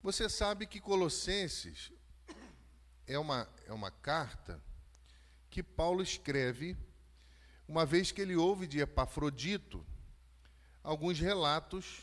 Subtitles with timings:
[0.00, 1.90] Você sabe que Colossenses
[3.04, 4.62] é uma, é uma carta
[5.50, 6.76] que Paulo escreve
[7.66, 9.84] uma vez que ele ouve de Epafrodito
[10.84, 12.02] alguns relatos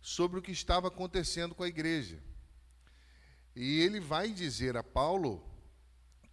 [0.00, 2.20] sobre o que estava acontecendo com a igreja.
[3.54, 5.48] E ele vai dizer a Paulo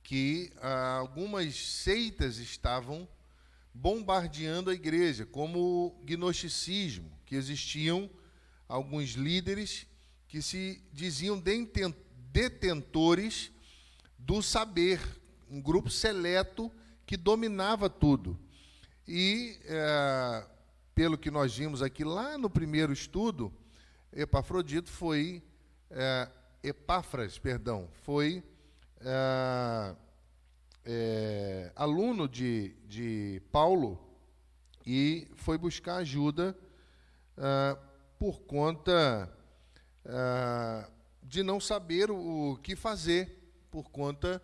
[0.02, 3.08] que ah, algumas seitas estavam
[3.72, 8.10] bombardeando a igreja, como o gnosticismo, que existiam
[8.68, 9.86] alguns líderes
[10.30, 11.42] que se diziam
[12.32, 13.52] detentores
[14.16, 15.02] do saber,
[15.50, 16.72] um grupo seleto
[17.04, 18.40] que dominava tudo.
[19.08, 20.46] E, é,
[20.94, 23.52] pelo que nós vimos aqui lá no primeiro estudo,
[24.14, 25.42] Epafrodito foi,
[25.90, 26.30] é,
[26.62, 28.44] Epáfras, perdão, foi
[30.86, 34.00] é, aluno de, de Paulo
[34.86, 36.56] e foi buscar ajuda
[38.20, 39.34] por conta
[40.12, 40.88] é,
[41.22, 43.38] de não saber o que fazer,
[43.70, 44.42] por conta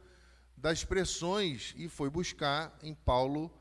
[0.55, 3.51] das pressões, e foi buscar em Paulo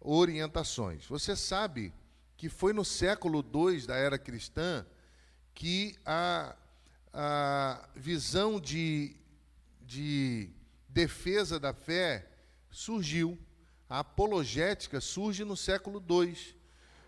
[0.00, 1.06] orientações.
[1.06, 1.92] Você sabe
[2.36, 4.84] que foi no século II da era cristã
[5.54, 6.56] que a,
[7.12, 9.14] a visão de,
[9.80, 10.50] de
[10.88, 12.28] defesa da fé
[12.70, 13.38] surgiu.
[13.88, 16.56] A apologética surge no século II.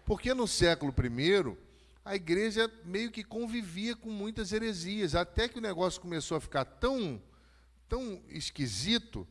[0.05, 1.57] Porque no século I,
[2.05, 6.65] a igreja meio que convivia com muitas heresias, até que o negócio começou a ficar
[6.65, 7.23] tão,
[7.89, 9.27] tão esquisito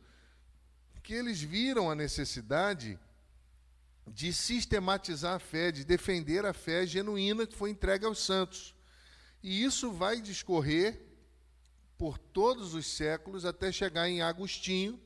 [1.04, 2.98] que eles viram a necessidade
[4.08, 8.74] de sistematizar a fé, de defender a fé genuína que foi entregue aos santos.
[9.42, 11.00] E isso vai discorrer
[11.98, 15.00] por todos os séculos até chegar em Agostinho,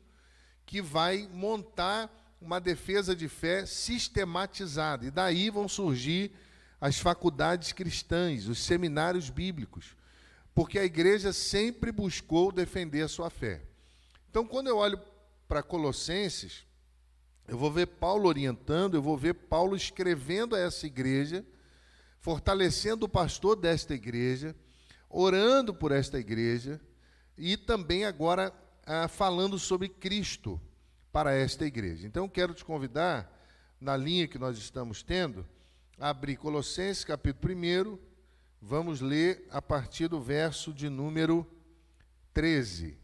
[0.66, 2.10] que vai montar
[2.40, 5.06] uma defesa de fé sistematizada.
[5.06, 6.32] E daí vão surgir
[6.80, 9.96] as faculdades cristãs, os seminários bíblicos,
[10.54, 13.62] porque a igreja sempre buscou defender a sua fé.
[14.30, 15.00] Então, quando eu olho
[15.48, 16.66] para Colossenses,
[17.48, 21.46] eu vou ver Paulo orientando, eu vou ver Paulo escrevendo a essa igreja,
[22.20, 24.56] fortalecendo o pastor desta igreja,
[25.10, 26.82] orando por esta igreja
[27.38, 28.54] e também agora
[28.86, 30.60] ah, falando sobre Cristo
[31.12, 32.06] para esta igreja.
[32.06, 33.34] Então, quero te convidar,
[33.80, 35.46] na linha que nós estamos tendo,
[36.00, 37.98] abrir Colossenses capítulo 1,
[38.62, 41.46] vamos ler a partir do verso de número
[42.34, 42.96] 13.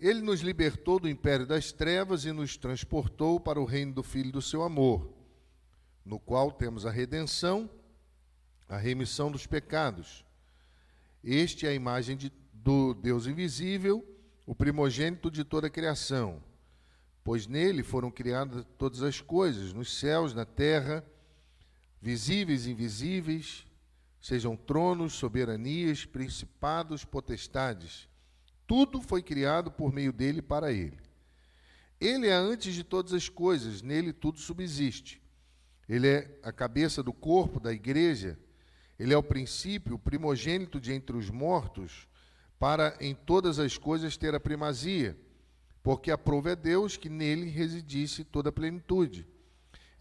[0.00, 4.32] Ele nos libertou do império das trevas e nos transportou para o reino do Filho
[4.32, 5.12] do seu amor,
[6.04, 7.70] no qual temos a redenção,
[8.68, 10.24] a remissão dos pecados.
[11.22, 14.04] Este é a imagem de, do Deus invisível,
[14.44, 16.42] o primogênito de toda a criação,
[17.22, 21.06] pois nele foram criadas todas as coisas, nos céus, na terra,
[22.02, 23.64] visíveis e invisíveis,
[24.20, 28.12] sejam tronos, soberanias, principados, potestades
[28.72, 30.98] tudo foi criado por meio dele para ele.
[32.00, 35.20] Ele é antes de todas as coisas, nele tudo subsiste.
[35.86, 38.38] Ele é a cabeça do corpo da igreja,
[38.98, 42.08] ele é o princípio, o primogênito de entre os mortos,
[42.58, 45.18] para em todas as coisas ter a primazia,
[45.82, 49.26] porque aprova é Deus que nele residisse toda a plenitude,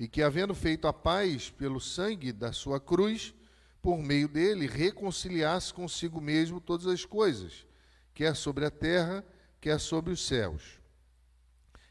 [0.02, 3.36] e que, havendo feito a paz pelo sangue da sua cruz,
[3.84, 7.68] por meio dele reconciliasse consigo mesmo todas as coisas
[8.12, 9.24] quer sobre a terra,
[9.60, 10.82] quer sobre os céus.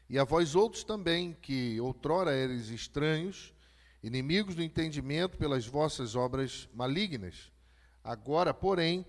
[0.09, 3.53] E a vós outros também, que outrora eres estranhos,
[4.03, 7.49] inimigos do entendimento pelas vossas obras malignas,
[8.03, 9.05] agora, porém,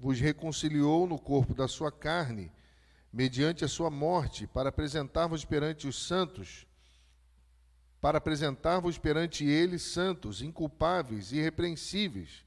[0.00, 2.50] vos reconciliou no corpo da sua carne,
[3.12, 6.66] mediante a sua morte, para apresentar-vos perante os santos,
[8.00, 12.44] para apresentar-vos perante eles santos, inculpáveis, irrepreensíveis,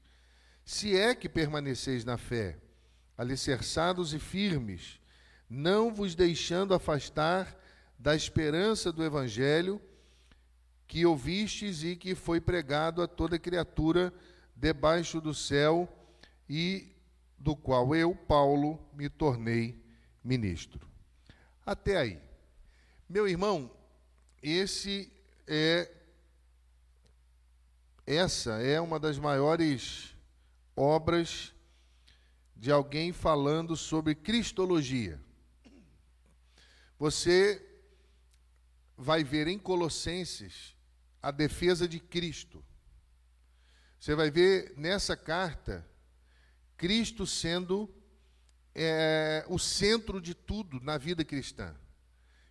[0.64, 2.58] se é que permaneceis na fé
[3.16, 5.00] alicerçados e firmes,
[5.48, 7.56] não vos deixando afastar
[7.98, 9.80] da esperança do Evangelho
[10.88, 14.12] que ouvistes e que foi pregado a toda criatura
[14.56, 15.88] debaixo do céu
[16.48, 16.88] e
[17.38, 19.82] do qual eu, Paulo, me tornei
[20.22, 20.86] ministro.
[21.64, 22.20] Até aí.
[23.08, 23.70] Meu irmão,
[24.42, 25.12] esse
[25.46, 25.90] é
[28.06, 30.14] essa é uma das maiores
[30.76, 31.52] obras
[32.56, 35.20] de alguém falando sobre cristologia.
[36.98, 37.64] Você
[38.96, 40.76] vai ver em Colossenses
[41.20, 42.64] a defesa de Cristo.
[43.98, 45.88] Você vai ver nessa carta
[46.76, 47.88] Cristo sendo
[48.74, 51.76] é, o centro de tudo na vida cristã.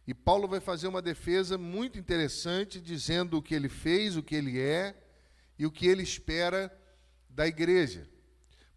[0.08, 4.36] E Paulo vai fazer uma defesa muito interessante, dizendo o que ele fez, o que
[4.36, 4.96] ele é
[5.58, 6.76] e o que ele espera
[7.30, 8.10] da igreja.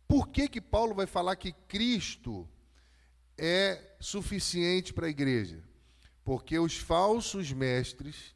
[0.06, 2.48] Por que, que Paulo vai falar que Cristo
[3.38, 5.62] é suficiente para a igreja?
[6.22, 8.34] Porque os falsos mestres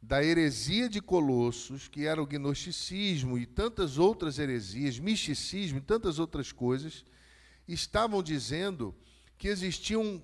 [0.00, 6.18] da heresia de Colossos, que era o gnosticismo e tantas outras heresias, misticismo e tantas
[6.18, 7.04] outras coisas,
[7.68, 8.94] estavam dizendo
[9.36, 10.22] que existiam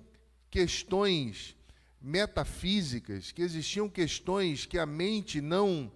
[0.49, 1.56] questões
[2.01, 5.91] metafísicas, que existiam questões que a mente não,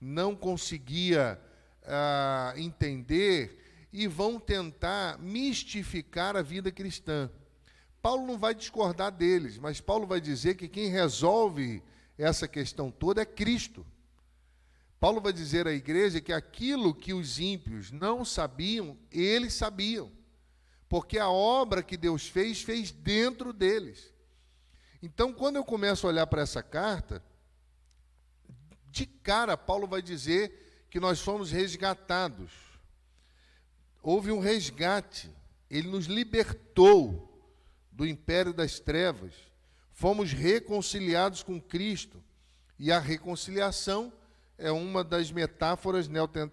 [0.00, 1.40] não conseguia
[1.84, 7.30] ah, entender e vão tentar mistificar a vida cristã.
[8.02, 11.82] Paulo não vai discordar deles, mas Paulo vai dizer que quem resolve
[12.18, 13.86] essa questão toda é Cristo.
[14.98, 20.10] Paulo vai dizer à igreja que aquilo que os ímpios não sabiam, eles sabiam.
[20.88, 24.12] Porque a obra que Deus fez, fez dentro deles.
[25.02, 27.22] Então, quando eu começo a olhar para essa carta,
[28.90, 32.50] de cara, Paulo vai dizer que nós fomos resgatados.
[34.02, 35.30] Houve um resgate.
[35.68, 37.32] Ele nos libertou
[37.92, 39.34] do império das trevas
[39.96, 42.22] fomos reconciliados com Cristo.
[42.78, 44.12] E a reconciliação
[44.58, 46.06] é uma das metáforas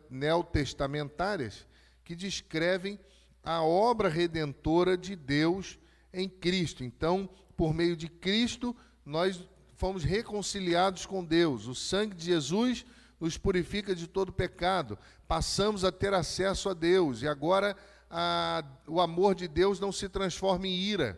[0.09, 1.67] neotestamentárias
[2.05, 2.97] que descrevem
[3.43, 5.77] a obra redentora de Deus
[6.13, 6.85] em Cristo.
[6.85, 7.29] Então,
[7.63, 8.75] por meio de Cristo,
[9.05, 9.41] nós
[9.77, 11.65] fomos reconciliados com Deus.
[11.65, 12.85] O sangue de Jesus
[13.21, 14.99] nos purifica de todo pecado.
[15.29, 17.21] Passamos a ter acesso a Deus.
[17.21, 17.73] E agora
[18.09, 21.17] a, o amor de Deus não se transforma em ira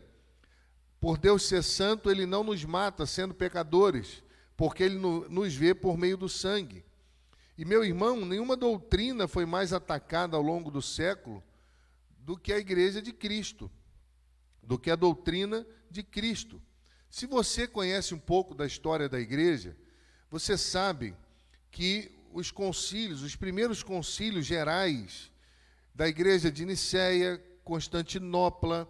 [1.00, 4.24] por Deus ser santo, ele não nos mata sendo pecadores,
[4.56, 6.86] porque ele nos vê por meio do sangue.
[7.58, 11.44] E meu irmão, nenhuma doutrina foi mais atacada ao longo do século
[12.20, 13.72] do que a igreja de Cristo,
[14.62, 15.66] do que a doutrina
[15.96, 16.62] de Cristo.
[17.10, 19.78] Se você conhece um pouco da história da igreja,
[20.30, 21.16] você sabe
[21.72, 25.32] que os concílios, os primeiros concílios gerais
[25.94, 28.86] da igreja de Nicéia, Constantinopla,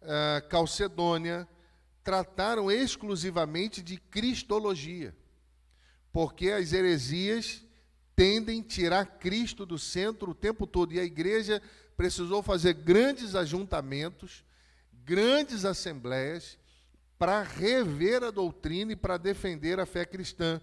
[0.00, 1.46] uh, Calcedônia,
[2.02, 5.14] trataram exclusivamente de cristologia,
[6.10, 7.62] porque as heresias
[8.14, 11.60] tendem a tirar Cristo do centro o tempo todo, e a igreja
[11.98, 14.42] precisou fazer grandes ajuntamentos,
[15.06, 16.58] grandes assembleias,
[17.16, 20.60] para rever a doutrina e para defender a fé cristã.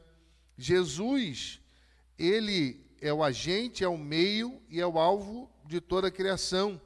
[0.57, 1.61] Jesus,
[2.19, 6.79] ele é o agente, é o meio e é o alvo de toda a criação.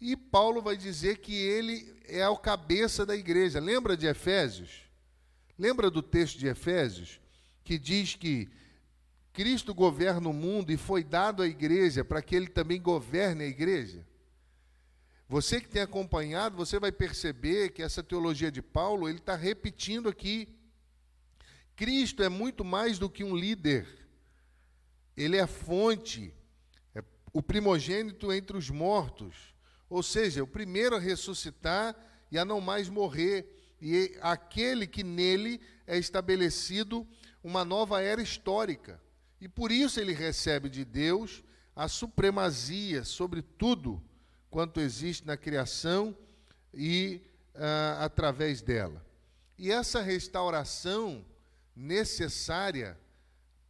[0.00, 3.60] E Paulo vai dizer que ele é o cabeça da igreja.
[3.60, 4.82] Lembra de Efésios?
[5.56, 7.20] Lembra do texto de Efésios?
[7.62, 8.48] Que diz que
[9.32, 13.48] Cristo governa o mundo e foi dado à igreja para que ele também governe a
[13.48, 14.04] igreja?
[15.28, 20.08] Você que tem acompanhado, você vai perceber que essa teologia de Paulo, ele está repetindo
[20.08, 20.48] aqui.
[21.76, 23.86] Cristo é muito mais do que um líder.
[25.14, 26.32] Ele é a fonte,
[26.94, 29.54] é o primogênito entre os mortos.
[29.90, 31.94] Ou seja, o primeiro a ressuscitar
[32.30, 37.06] e a não mais morrer, e aquele que nele é estabelecido
[37.44, 38.98] uma nova era histórica.
[39.38, 41.44] E por isso ele recebe de Deus
[41.76, 44.02] a supremacia sobre tudo
[44.50, 46.16] quanto existe na criação
[46.72, 47.20] e
[47.54, 49.04] ah, através dela.
[49.58, 51.24] E essa restauração
[51.74, 52.98] necessária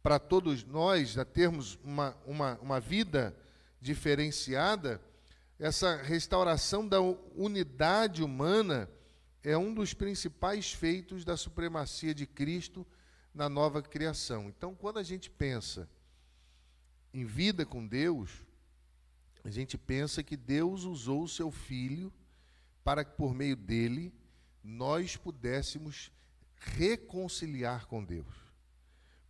[0.01, 3.35] para todos nós, a termos uma, uma, uma vida
[3.81, 5.01] diferenciada,
[5.57, 8.89] essa restauração da unidade humana
[9.43, 12.85] é um dos principais feitos da supremacia de Cristo
[13.33, 14.47] na nova criação.
[14.47, 15.89] Então, quando a gente pensa
[17.13, 18.45] em vida com Deus,
[19.43, 22.11] a gente pensa que Deus usou o seu filho
[22.83, 24.13] para que por meio dele
[24.63, 26.11] nós pudéssemos
[26.55, 28.33] reconciliar com Deus.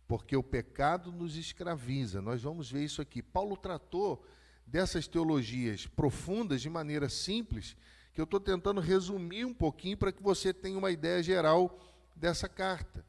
[0.06, 2.20] Porque o pecado nos escraviza.
[2.20, 3.22] Nós vamos ver isso aqui.
[3.22, 4.26] Paulo tratou
[4.66, 7.76] dessas teologias profundas de maneira simples,
[8.12, 11.78] que eu estou tentando resumir um pouquinho para que você tenha uma ideia geral
[12.16, 13.04] dessa carta.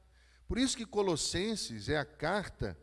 [0.47, 2.77] Por isso que Colossenses é a carta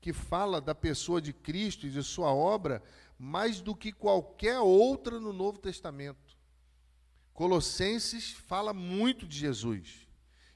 [0.00, 2.82] que fala da pessoa de Cristo e de sua obra
[3.22, 6.38] mais do que qualquer outra no Novo Testamento.
[7.34, 10.08] Colossenses fala muito de Jesus.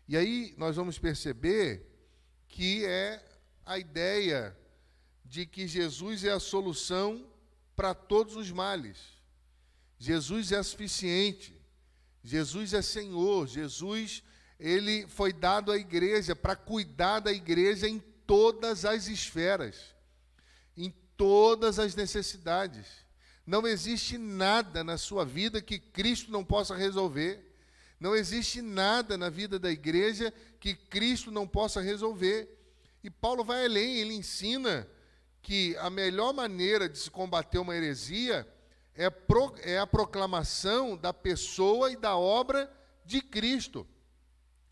[0.08, 1.86] E aí nós vamos perceber
[2.48, 3.22] que é
[3.66, 4.56] a ideia
[5.22, 7.30] de que Jesus é a solução
[7.76, 8.98] para todos os males.
[9.98, 11.54] Jesus é suficiente.
[12.22, 13.46] Jesus é Senhor.
[13.46, 14.22] Jesus,
[14.58, 19.93] ele foi dado à igreja para cuidar da igreja em todas as esferas,
[21.16, 22.86] todas as necessidades.
[23.46, 27.54] Não existe nada na sua vida que Cristo não possa resolver.
[28.00, 32.48] Não existe nada na vida da igreja que Cristo não possa resolver.
[33.02, 34.88] E Paulo vai além, ele ensina
[35.42, 38.48] que a melhor maneira de se combater uma heresia
[38.94, 42.72] é, pro, é a proclamação da pessoa e da obra
[43.04, 43.86] de Cristo.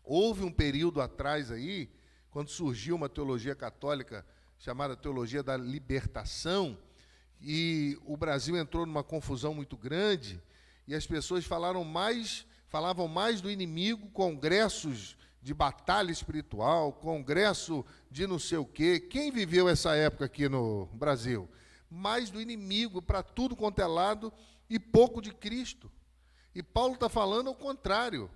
[0.03, 1.89] Houve um período atrás aí,
[2.31, 4.25] quando surgiu uma teologia católica
[4.63, 6.77] chamada teologia da libertação,
[7.41, 10.41] e o Brasil entrou numa confusão muito grande,
[10.87, 18.25] e as pessoas falaram mais, falavam mais do inimigo, congressos de batalha espiritual, congresso de
[18.25, 19.01] não sei o quê.
[19.01, 21.49] Quem viveu essa época aqui no Brasil?
[21.89, 24.31] Mais do inimigo para tudo quanto é lado
[24.69, 25.91] e pouco de Cristo.
[26.55, 28.31] E Paulo está falando ao contrário,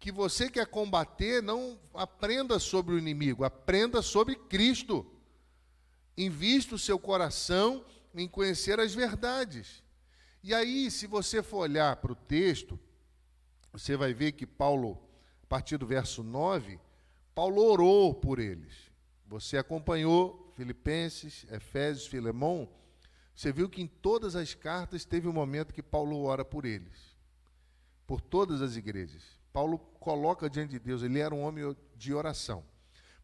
[0.00, 5.06] que você quer combater, não aprenda sobre o inimigo, aprenda sobre Cristo.
[6.22, 7.84] Invista o seu coração
[8.14, 9.82] em conhecer as verdades.
[10.42, 12.78] E aí, se você for olhar para o texto,
[13.72, 15.00] você vai ver que Paulo
[15.50, 16.78] partir do verso 9,
[17.34, 18.72] Paulo orou por eles.
[19.26, 22.68] Você acompanhou Filipenses, Efésios, Filemão,
[23.34, 27.16] você viu que em todas as cartas teve um momento que Paulo ora por eles,
[28.06, 29.24] por todas as igrejas.
[29.52, 32.62] Paulo coloca diante de Deus, ele era um homem de oração.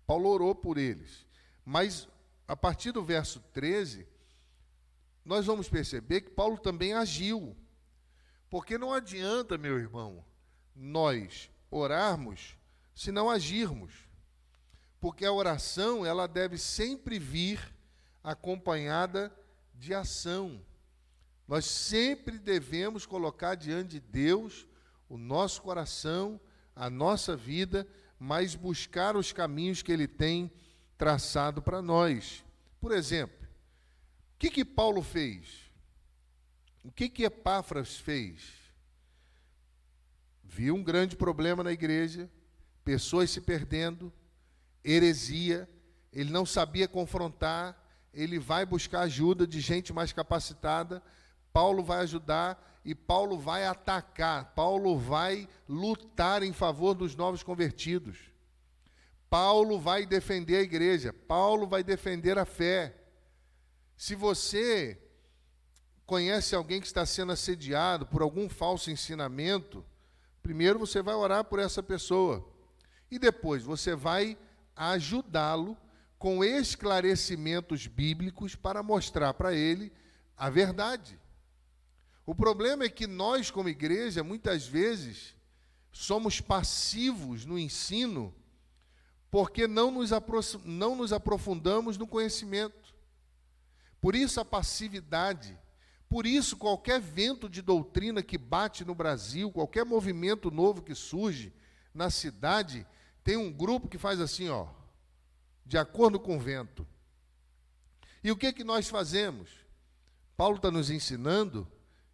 [0.05, 1.25] Paulo orou por eles,
[1.65, 2.09] mas
[2.47, 4.07] a partir do verso 13,
[5.25, 7.57] nós vamos perceber que Paulo também agiu.
[8.49, 10.25] Porque não adianta, meu irmão,
[10.75, 12.57] nós orarmos
[12.95, 13.93] se não agirmos.
[15.01, 17.75] Porque a oração, ela deve sempre vir
[18.23, 19.35] acompanhada
[19.75, 20.65] de ação.
[21.47, 24.67] Nós sempre devemos colocar diante de Deus
[25.09, 26.41] o nosso coração,
[26.75, 27.87] a nossa vida,
[28.19, 30.51] mas buscar os caminhos que Ele tem
[30.97, 32.45] traçado para nós.
[32.81, 33.47] Por exemplo,
[34.35, 35.71] o que, que Paulo fez?
[36.85, 38.67] O que, que Epáfras fez?
[40.57, 42.31] viu um grande problema na igreja,
[42.83, 44.11] pessoas se perdendo,
[44.83, 45.69] heresia,
[46.11, 47.77] ele não sabia confrontar,
[48.15, 51.03] ele vai buscar ajuda de gente mais capacitada,
[51.53, 58.17] Paulo vai ajudar e Paulo vai atacar, Paulo vai lutar em favor dos novos convertidos.
[59.29, 62.95] Paulo vai defender a igreja, Paulo vai defender a fé.
[63.97, 64.99] Se você
[66.05, 69.85] conhece alguém que está sendo assediado por algum falso ensinamento,
[70.47, 72.49] Primeiro você vai orar por essa pessoa
[73.11, 74.39] e depois você vai
[74.77, 75.77] ajudá-lo
[76.21, 79.93] com esclarecimentos bíblicos para mostrar para ele
[80.37, 81.19] a verdade.
[82.25, 85.35] O problema é que nós, como igreja, muitas vezes
[85.91, 88.33] somos passivos no ensino
[89.31, 90.11] porque não nos,
[90.65, 92.95] não nos aprofundamos no conhecimento.
[94.01, 95.59] Por isso a passividade
[96.09, 101.53] por isso, qualquer vento de doutrina que bate no Brasil, qualquer movimento novo que surge
[101.93, 102.87] na cidade,
[103.25, 104.69] tem um grupo que faz assim, ó,
[105.65, 106.87] de acordo com o vento.
[108.23, 109.51] E o que que nós fazemos?
[110.37, 111.67] Paulo está nos ensinando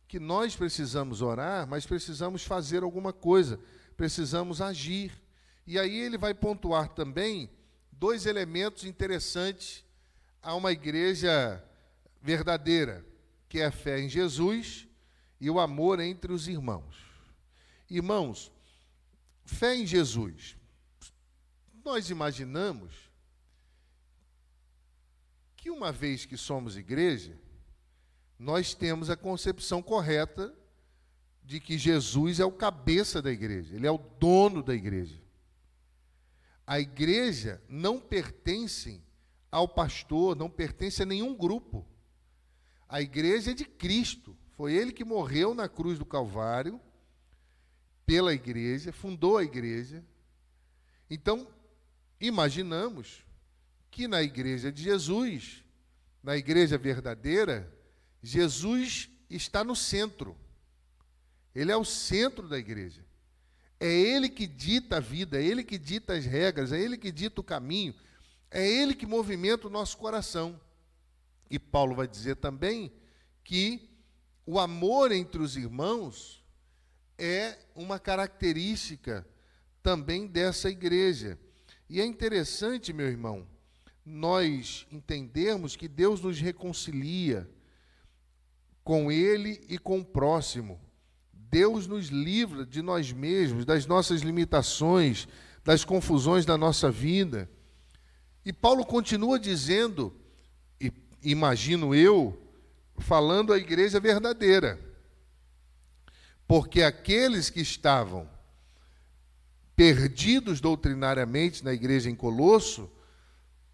[0.08, 3.60] que nós precisamos orar, mas precisamos fazer alguma coisa,
[3.96, 5.21] precisamos agir.
[5.66, 7.50] E aí ele vai pontuar também
[7.92, 9.84] dois elementos interessantes
[10.42, 11.62] a uma igreja
[12.20, 13.04] verdadeira
[13.48, 14.88] que é a fé em Jesus
[15.40, 16.96] e o amor entre os irmãos.
[17.88, 18.50] Irmãos,
[19.44, 20.56] fé em Jesus.
[21.84, 23.10] Nós imaginamos
[25.56, 27.38] que uma vez que somos igreja,
[28.36, 30.52] nós temos a concepção correta
[31.44, 35.21] de que Jesus é o cabeça da igreja, ele é o dono da igreja.
[36.72, 39.04] A igreja não pertence
[39.50, 41.86] ao pastor, não pertence a nenhum grupo.
[42.88, 44.34] A igreja é de Cristo.
[44.56, 46.80] Foi ele que morreu na cruz do Calvário
[48.06, 50.02] pela igreja, fundou a igreja.
[51.10, 51.46] Então,
[52.18, 53.22] imaginamos
[53.90, 55.62] que na igreja de Jesus,
[56.22, 57.70] na igreja verdadeira,
[58.22, 60.34] Jesus está no centro.
[61.54, 63.01] Ele é o centro da igreja.
[63.82, 67.10] É ele que dita a vida, é ele que dita as regras, é ele que
[67.10, 67.92] dita o caminho,
[68.48, 70.60] é ele que movimenta o nosso coração.
[71.50, 72.92] E Paulo vai dizer também
[73.42, 73.90] que
[74.46, 76.44] o amor entre os irmãos
[77.18, 79.26] é uma característica
[79.82, 81.36] também dessa igreja.
[81.88, 83.44] E é interessante, meu irmão,
[84.06, 87.50] nós entendermos que Deus nos reconcilia
[88.84, 90.80] com Ele e com o próximo.
[91.52, 95.28] Deus nos livra de nós mesmos, das nossas limitações,
[95.62, 97.48] das confusões da nossa vida.
[98.44, 100.12] E Paulo continua dizendo
[101.22, 102.36] imagino eu,
[102.98, 104.80] falando a igreja verdadeira.
[106.46, 108.28] Porque aqueles que estavam
[109.76, 112.90] perdidos doutrinariamente na igreja em Colosso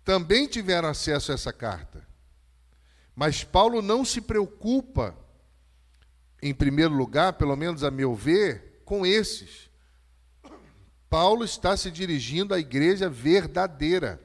[0.04, 2.06] também tiveram acesso a essa carta.
[3.14, 5.16] Mas Paulo não se preocupa
[6.42, 9.68] em primeiro lugar, pelo menos a meu ver, com esses.
[11.11, 14.21] Paulo está se dirigindo à igreja verdadeira.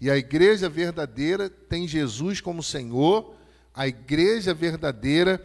[0.00, 3.34] E a igreja verdadeira tem Jesus como Senhor,
[3.72, 5.44] a igreja verdadeira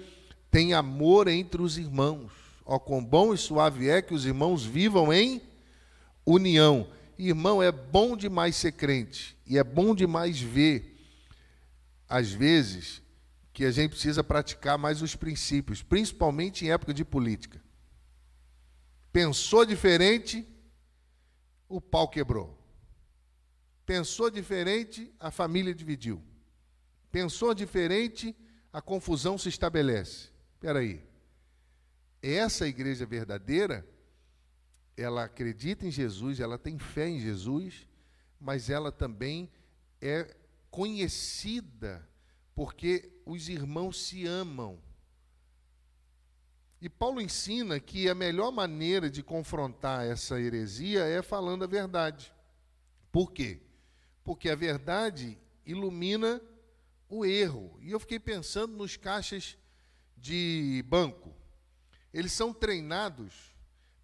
[0.51, 2.31] tem amor entre os irmãos.
[2.65, 5.41] Ó, quão bom e suave é que os irmãos vivam em
[6.25, 6.87] união.
[7.17, 10.97] Irmão, é bom demais ser crente, e é bom demais ver,
[12.07, 13.01] às vezes,
[13.59, 17.61] que a gente precisa praticar mais os princípios, principalmente em época de política.
[19.11, 20.47] Pensou diferente,
[21.67, 22.57] o pau quebrou.
[23.85, 26.23] Pensou diferente, a família dividiu.
[27.11, 28.33] Pensou diferente,
[28.71, 30.29] a confusão se estabelece.
[30.53, 31.05] Espera aí.
[32.21, 33.85] Essa igreja verdadeira,
[34.95, 37.85] ela acredita em Jesus, ela tem fé em Jesus,
[38.39, 39.51] mas ela também
[39.99, 40.33] é
[40.71, 42.07] conhecida
[42.59, 44.77] porque os irmãos se amam.
[46.81, 52.33] E Paulo ensina que a melhor maneira de confrontar essa heresia é falando a verdade.
[53.13, 53.61] Por quê?
[54.25, 56.41] Porque a verdade ilumina
[57.07, 57.79] o erro.
[57.79, 59.57] E eu fiquei pensando nos caixas
[60.17, 61.33] de banco.
[62.13, 63.55] Eles são treinados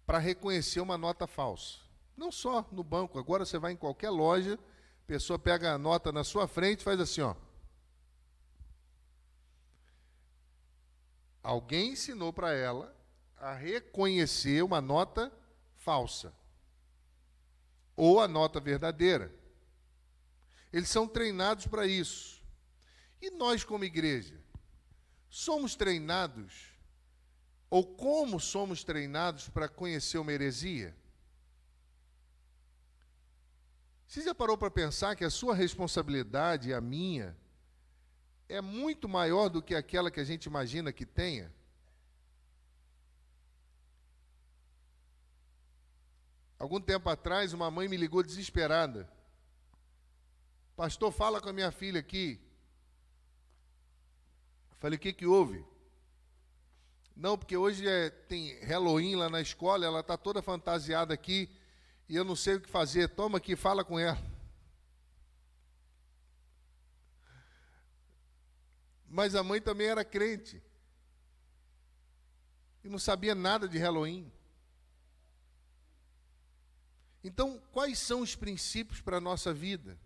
[0.06, 1.80] para reconhecer uma nota falsa.
[2.16, 6.10] Não só no banco, agora você vai em qualquer loja, a pessoa pega a nota
[6.10, 7.36] na sua frente e faz assim, ó.
[11.46, 12.92] Alguém ensinou para ela
[13.36, 15.32] a reconhecer uma nota
[15.76, 16.34] falsa
[17.94, 19.32] ou a nota verdadeira.
[20.72, 22.42] Eles são treinados para isso.
[23.22, 24.34] E nós, como igreja,
[25.30, 26.72] somos treinados,
[27.70, 30.96] ou como somos treinados para conhecer uma heresia?
[34.04, 37.36] Você já parou para pensar que a sua responsabilidade e a minha
[38.48, 41.52] é muito maior do que aquela que a gente imagina que tenha?
[46.58, 49.08] Algum tempo atrás, uma mãe me ligou desesperada.
[50.74, 52.40] Pastor, fala com a minha filha aqui.
[54.78, 55.64] Falei, o que, que houve?
[57.14, 61.50] Não, porque hoje é, tem Halloween lá na escola, ela está toda fantasiada aqui
[62.08, 63.08] e eu não sei o que fazer.
[63.08, 64.18] Toma aqui, fala com ela.
[69.08, 70.62] Mas a mãe também era crente.
[72.82, 74.30] E não sabia nada de Halloween.
[77.22, 79.98] Então, quais são os princípios para a nossa vida?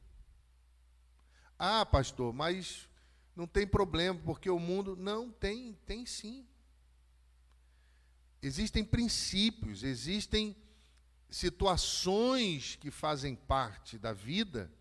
[1.58, 2.88] Ah, pastor, mas
[3.36, 4.96] não tem problema, porque o mundo.
[4.96, 6.46] Não, tem, tem sim.
[8.42, 10.56] Existem princípios, existem
[11.28, 14.72] situações que fazem parte da vida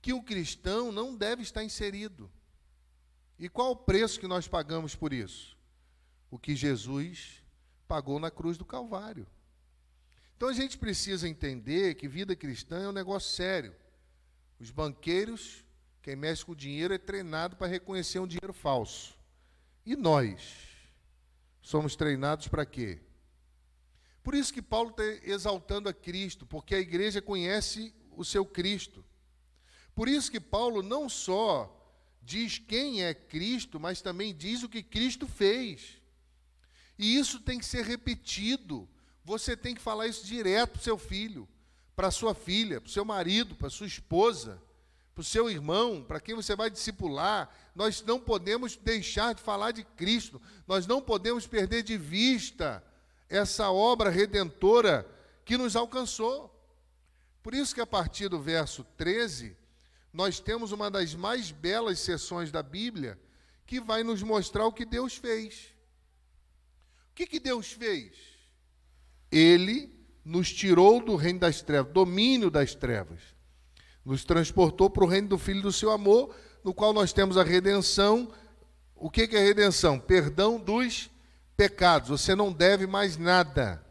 [0.00, 2.30] que o cristão não deve estar inserido.
[3.38, 5.56] E qual o preço que nós pagamos por isso?
[6.30, 7.42] O que Jesus
[7.86, 9.26] pagou na cruz do Calvário.
[10.36, 13.74] Então a gente precisa entender que vida cristã é um negócio sério.
[14.58, 15.64] Os banqueiros,
[16.02, 19.16] quem mexe com o dinheiro, é treinado para reconhecer um dinheiro falso.
[19.84, 20.68] E nós
[21.62, 23.00] somos treinados para quê?
[24.22, 29.04] Por isso que Paulo está exaltando a Cristo, porque a igreja conhece o seu Cristo.
[29.94, 31.85] Por isso que Paulo não só
[32.26, 36.02] diz quem é Cristo, mas também diz o que Cristo fez.
[36.98, 38.88] E isso tem que ser repetido.
[39.24, 41.48] Você tem que falar isso direto para o seu filho,
[41.94, 44.60] para sua filha, para o seu marido, para sua esposa,
[45.14, 47.48] para o seu irmão, para quem você vai discipular.
[47.74, 52.82] Nós não podemos deixar de falar de Cristo, nós não podemos perder de vista
[53.28, 55.08] essa obra redentora
[55.44, 56.52] que nos alcançou.
[57.40, 59.56] Por isso que a partir do verso 13,
[60.16, 63.20] nós temos uma das mais belas sessões da Bíblia
[63.66, 65.74] que vai nos mostrar o que Deus fez.
[67.10, 68.14] O que, que Deus fez?
[69.30, 73.20] Ele nos tirou do reino das trevas, domínio das trevas,
[74.02, 77.44] nos transportou para o reino do Filho do seu amor, no qual nós temos a
[77.44, 78.32] redenção.
[78.94, 80.00] O que, que é redenção?
[80.00, 81.10] Perdão dos
[81.58, 82.08] pecados.
[82.08, 83.84] Você não deve mais nada.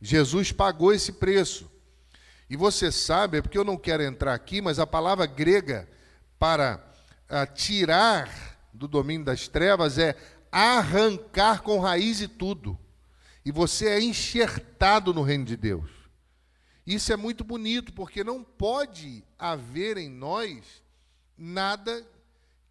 [0.00, 1.70] Jesus pagou esse preço.
[2.48, 5.88] E você sabe, é porque eu não quero entrar aqui, mas a palavra grega
[6.38, 6.80] para
[7.28, 10.16] uh, tirar do domínio das trevas é
[10.52, 12.78] arrancar com raiz e tudo.
[13.44, 15.90] E você é enxertado no reino de Deus.
[16.86, 20.82] Isso é muito bonito, porque não pode haver em nós
[21.36, 22.06] nada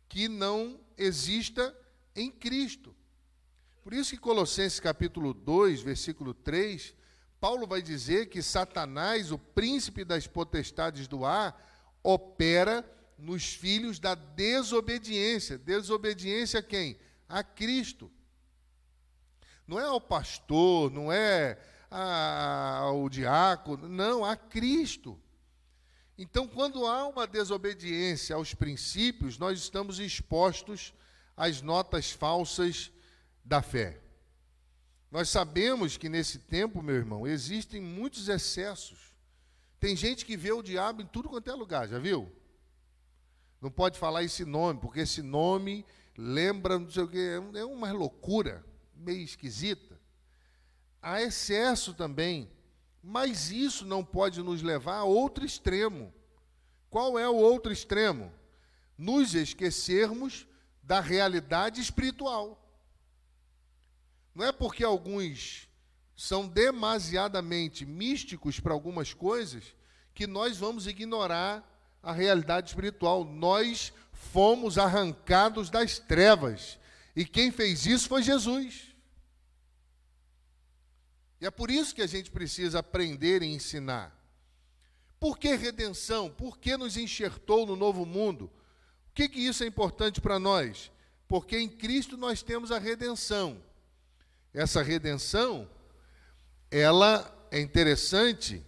[0.07, 1.75] que não exista
[2.15, 2.95] em Cristo.
[3.83, 6.94] Por isso que Colossenses capítulo 2, versículo 3,
[7.45, 11.55] Paulo vai dizer que Satanás, o príncipe das potestades do ar,
[12.01, 12.83] opera
[13.19, 15.55] nos filhos da desobediência.
[15.55, 16.97] Desobediência a quem?
[17.29, 18.11] A Cristo.
[19.67, 21.59] Não é ao pastor, não é
[21.91, 25.15] ao diácono, não, a Cristo.
[26.17, 30.95] Então, quando há uma desobediência aos princípios, nós estamos expostos
[31.37, 32.91] às notas falsas
[33.43, 34.01] da fé.
[35.11, 39.13] Nós sabemos que nesse tempo, meu irmão, existem muitos excessos.
[39.79, 42.31] Tem gente que vê o diabo em tudo quanto é lugar, já viu?
[43.61, 45.85] Não pode falar esse nome, porque esse nome
[46.17, 48.65] lembra, não sei o quê, é uma loucura
[48.95, 49.99] meio esquisita.
[51.01, 52.49] Há excesso também,
[53.03, 56.13] mas isso não pode nos levar a outro extremo.
[56.89, 58.31] Qual é o outro extremo?
[58.97, 60.47] Nos esquecermos
[60.81, 62.64] da realidade espiritual.
[64.35, 65.69] Não é porque alguns
[66.15, 69.73] são demasiadamente místicos para algumas coisas
[70.13, 71.63] que nós vamos ignorar
[72.03, 73.23] a realidade espiritual.
[73.23, 76.77] Nós fomos arrancados das trevas.
[77.15, 78.93] E quem fez isso foi Jesus.
[81.39, 84.13] E é por isso que a gente precisa aprender e ensinar.
[85.19, 86.29] Por que redenção?
[86.29, 88.45] Por que nos enxertou no novo mundo?
[89.09, 90.91] O que, que isso é importante para nós?
[91.27, 93.61] Porque em Cristo nós temos a redenção.
[94.55, 95.67] Essa redenção,
[96.71, 98.65] ela é interessante,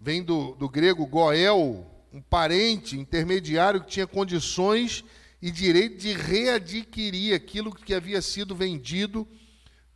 [0.00, 5.04] vem do, do grego goel, um parente intermediário que tinha condições
[5.40, 9.28] e direito de readquirir aquilo que havia sido vendido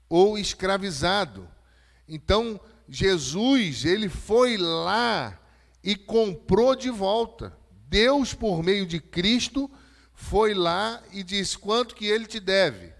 [0.08, 1.48] ou escravizado.
[2.06, 5.36] Então, Jesus, ele foi lá
[5.82, 7.58] e comprou de volta.
[7.88, 9.68] Deus, por meio de Cristo,
[10.14, 12.99] foi lá e disse: quanto que ele te deve?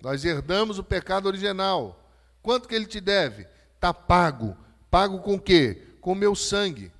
[0.00, 2.02] Nós herdamos o pecado original.
[2.42, 3.46] Quanto que ele te deve?
[3.74, 4.56] Está pago.
[4.90, 5.82] Pago com quê?
[6.00, 6.90] Com meu sangue.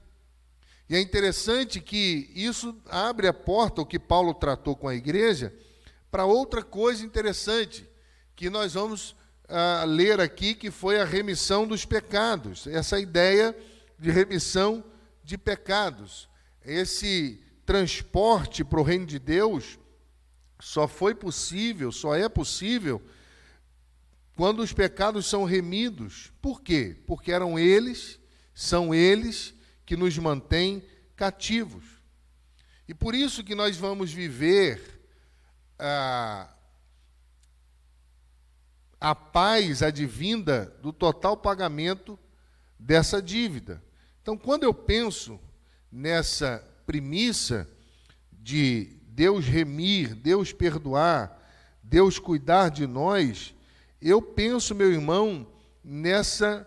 [0.89, 5.55] E é interessante que isso abre a porta, o que Paulo tratou com a igreja,
[6.11, 7.89] para outra coisa interessante,
[8.35, 9.15] que nós vamos
[9.49, 12.67] ah, ler aqui, que foi a remissão dos pecados.
[12.67, 13.57] Essa ideia
[13.99, 14.83] de remissão
[15.23, 16.29] de pecados.
[16.65, 19.79] Esse transporte para o reino de Deus
[20.61, 23.03] só foi possível, só é possível
[24.37, 26.33] quando os pecados são remidos.
[26.41, 26.97] Por quê?
[27.07, 28.19] Porque eram eles,
[28.55, 30.83] são eles que nos mantêm
[31.15, 31.85] cativos.
[32.89, 35.03] E por isso que nós vamos viver
[35.79, 36.53] a,
[39.01, 42.19] a paz advinda do total pagamento
[42.79, 43.83] dessa dívida.
[44.23, 45.39] Então, quando eu penso
[45.93, 47.69] nessa premissa
[48.33, 51.37] de Deus remir, Deus perdoar,
[51.83, 53.55] Deus cuidar de nós,
[54.01, 55.47] eu penso, meu irmão,
[55.83, 56.67] nessa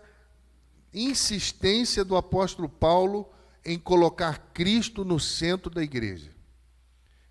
[0.92, 3.28] insistência do apóstolo Paulo
[3.64, 6.30] em colocar Cristo no centro da igreja,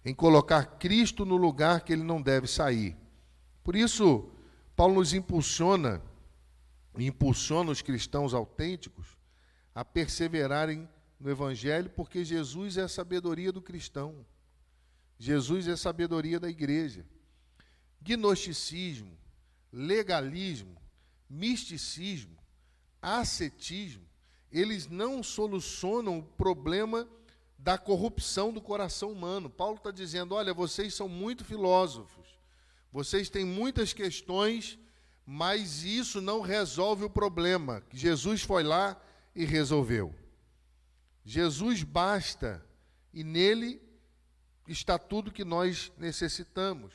[0.04, 2.98] em colocar Cristo no lugar que ele não deve sair.
[3.64, 4.30] Por isso,
[4.76, 6.02] Paulo nos impulsiona,
[6.98, 9.16] impulsiona os cristãos autênticos
[9.76, 14.26] a perseverarem no Evangelho, porque Jesus é a sabedoria do cristão.
[15.24, 17.06] Jesus é sabedoria da igreja.
[18.02, 19.18] Gnosticismo,
[19.72, 20.76] legalismo,
[21.30, 22.38] misticismo,
[23.02, 24.04] ascetismo,
[24.52, 27.08] eles não solucionam o problema
[27.58, 29.50] da corrupção do coração humano.
[29.50, 32.28] Paulo está dizendo: olha, vocês são muito filósofos,
[32.92, 34.78] vocês têm muitas questões,
[35.26, 37.82] mas isso não resolve o problema.
[37.94, 39.02] Jesus foi lá
[39.34, 40.14] e resolveu.
[41.24, 42.62] Jesus basta
[43.14, 43.82] e nele
[44.68, 46.94] está tudo que nós necessitamos.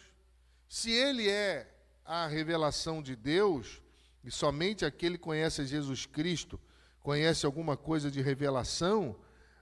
[0.68, 1.70] Se ele é
[2.04, 3.82] a revelação de Deus,
[4.24, 6.58] e somente aquele que conhece Jesus Cristo
[7.00, 9.16] conhece alguma coisa de revelação,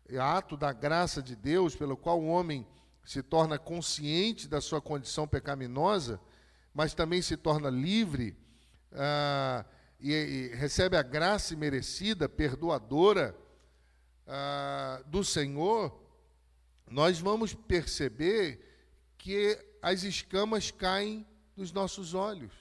[0.09, 2.67] é ato da graça de Deus, pelo qual o homem
[3.05, 6.21] se torna consciente da sua condição pecaminosa,
[6.75, 8.37] mas também se torna livre
[8.93, 9.65] ah,
[10.01, 13.37] e, e, recebe a graça merecida, perdoadora
[14.27, 16.06] ah, do Senhor,
[16.89, 18.61] nós vamos perceber
[19.19, 22.53] que as escamas caem dos nossos olhos.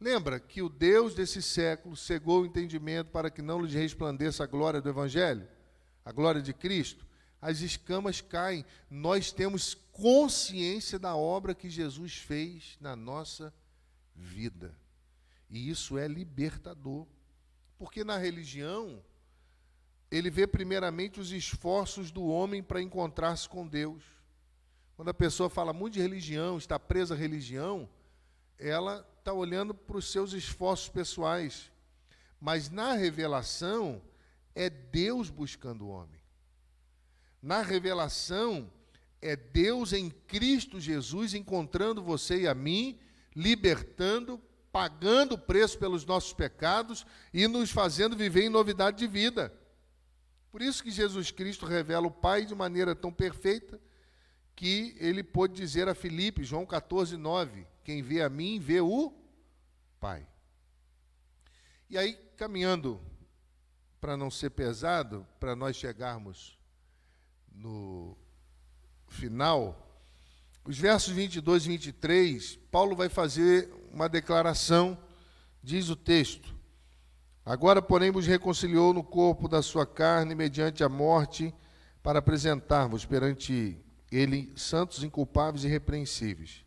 [0.00, 4.46] Lembra que o Deus desse século cegou o entendimento para que não lhes resplandeça a
[4.46, 5.48] glória do Evangelho,
[6.04, 7.06] a glória de Cristo?
[7.40, 8.64] As escamas caem.
[8.90, 13.52] Nós temos consciência da obra que Jesus fez na nossa
[14.14, 14.74] vida.
[15.50, 17.06] E isso é libertador.
[17.78, 19.02] Porque na religião,
[20.16, 24.02] ele vê primeiramente os esforços do homem para encontrar-se com Deus.
[24.96, 27.88] Quando a pessoa fala muito de religião, está presa à religião,
[28.58, 31.70] ela está olhando para os seus esforços pessoais.
[32.40, 34.00] Mas na revelação,
[34.54, 36.20] é Deus buscando o homem.
[37.42, 38.70] Na revelação,
[39.20, 42.98] é Deus em Cristo Jesus encontrando você e a mim,
[43.34, 44.40] libertando
[44.74, 49.56] pagando o preço pelos nossos pecados e nos fazendo viver em novidade de vida.
[50.54, 53.80] Por isso que Jesus Cristo revela o Pai de maneira tão perfeita
[54.54, 59.12] que ele pôde dizer a Filipe, João 14, 9: Quem vê a mim, vê o
[59.98, 60.24] Pai.
[61.90, 63.00] E aí, caminhando
[64.00, 66.56] para não ser pesado, para nós chegarmos
[67.52, 68.16] no
[69.08, 70.06] final,
[70.64, 74.96] os versos 22 e 23, Paulo vai fazer uma declaração,
[75.60, 76.53] diz o texto:
[77.44, 81.54] Agora, porém, vos reconciliou no corpo da sua carne, mediante a morte,
[82.02, 83.78] para apresentar-vos perante
[84.10, 86.64] ele santos, inculpáveis e irrepreensíveis.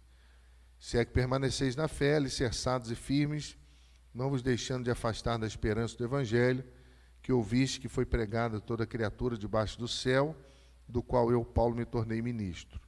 [0.80, 3.58] Se é que permaneceis na fé, alicerçados e firmes,
[4.14, 6.64] não vos deixando de afastar da esperança do Evangelho,
[7.22, 10.36] que ouviste que foi pregada a toda criatura debaixo do céu,
[10.88, 12.80] do qual eu, Paulo, me tornei ministro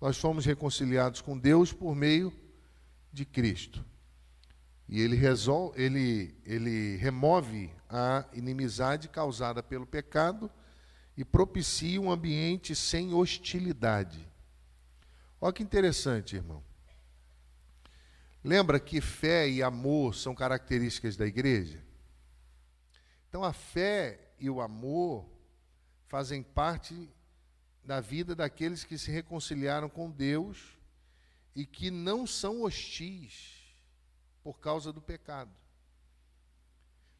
[0.00, 2.32] nós fomos reconciliados com Deus por meio
[3.12, 3.84] de Cristo.
[4.88, 10.50] E ele, resolve, ele, ele remove a inimizade causada pelo pecado
[11.14, 14.26] e propicia um ambiente sem hostilidade.
[15.40, 16.64] Olha que interessante, irmão.
[18.42, 21.84] Lembra que fé e amor são características da igreja?
[23.28, 25.28] Então a fé e o amor
[26.06, 27.10] fazem parte
[27.84, 30.78] da vida daqueles que se reconciliaram com Deus
[31.54, 33.57] e que não são hostis
[34.48, 35.50] por causa do pecado.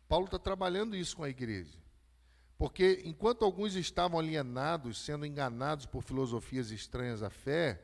[0.09, 1.79] Paulo está trabalhando isso com a igreja.
[2.57, 7.83] Porque enquanto alguns estavam alienados, sendo enganados por filosofias estranhas à fé,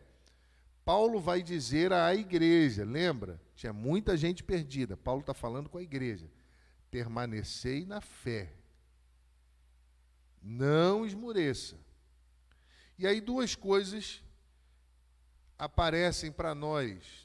[0.82, 3.38] Paulo vai dizer à igreja, lembra?
[3.54, 4.96] Tinha muita gente perdida.
[4.96, 6.26] Paulo está falando com a igreja.
[6.90, 8.50] Permanecei na fé.
[10.40, 11.76] Não esmoreça.
[12.96, 14.22] E aí duas coisas
[15.58, 17.23] aparecem para nós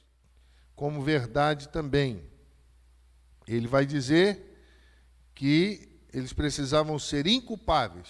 [0.80, 2.22] como verdade também.
[3.46, 4.56] Ele vai dizer
[5.34, 8.08] que eles precisavam ser inculpáveis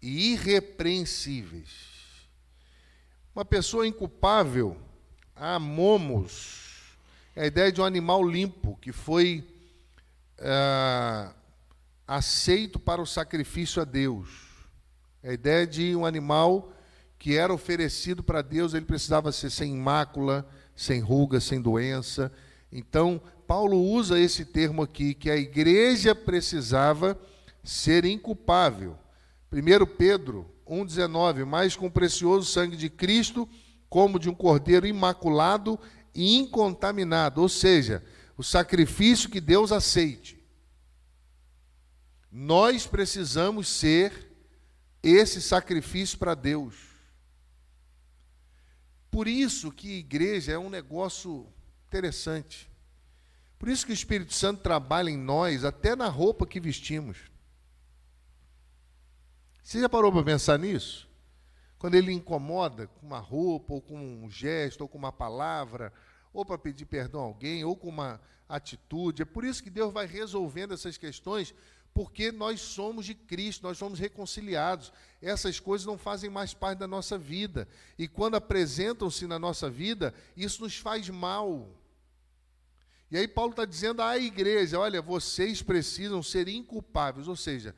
[0.00, 2.30] e irrepreensíveis.
[3.34, 4.78] Uma pessoa inculpável,
[5.34, 6.96] a momos,
[7.34, 9.46] é a ideia de um animal limpo que foi
[10.38, 11.34] é,
[12.08, 14.30] aceito para o sacrifício a Deus.
[15.22, 16.72] É a ideia de um animal
[17.18, 22.30] que era oferecido para Deus, ele precisava ser sem mácula, sem ruga, sem doença.
[22.70, 27.18] Então, Paulo usa esse termo aqui, que a igreja precisava
[27.64, 28.96] ser inculpável.
[29.50, 33.48] 1 Pedro 1,19: Mas com o precioso sangue de Cristo,
[33.88, 35.78] como de um cordeiro imaculado
[36.14, 38.04] e incontaminado, ou seja,
[38.36, 40.36] o sacrifício que Deus aceite.
[42.30, 44.12] Nós precisamos ser
[45.02, 46.95] esse sacrifício para Deus.
[49.16, 51.50] Por isso que igreja é um negócio
[51.88, 52.70] interessante.
[53.58, 57.16] Por isso que o Espírito Santo trabalha em nós, até na roupa que vestimos.
[59.62, 61.08] Você já parou para pensar nisso?
[61.78, 65.94] Quando ele incomoda com uma roupa, ou com um gesto, ou com uma palavra,
[66.30, 69.22] ou para pedir perdão a alguém, ou com uma atitude.
[69.22, 71.54] É por isso que Deus vai resolvendo essas questões,
[71.96, 74.92] porque nós somos de Cristo, nós somos reconciliados.
[75.22, 77.66] Essas coisas não fazem mais parte da nossa vida.
[77.98, 81.66] E quando apresentam-se na nossa vida, isso nos faz mal.
[83.10, 87.74] E aí Paulo está dizendo à igreja: olha, vocês precisam ser inculpáveis, ou seja,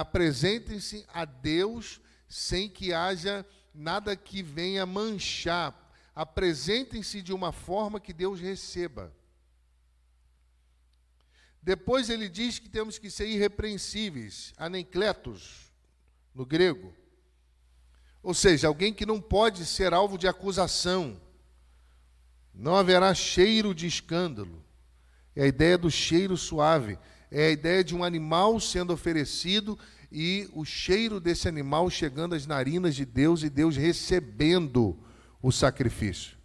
[0.00, 5.94] apresentem-se a Deus sem que haja nada que venha manchar.
[6.12, 9.12] Apresentem-se de uma forma que Deus receba.
[11.64, 15.72] Depois ele diz que temos que ser irrepreensíveis, anencletos,
[16.34, 16.92] no grego.
[18.22, 21.18] Ou seja, alguém que não pode ser alvo de acusação.
[22.52, 24.62] Não haverá cheiro de escândalo.
[25.34, 26.98] É a ideia do cheiro suave.
[27.30, 29.78] É a ideia de um animal sendo oferecido
[30.12, 34.98] e o cheiro desse animal chegando às narinas de Deus e Deus recebendo
[35.40, 36.36] o sacrifício.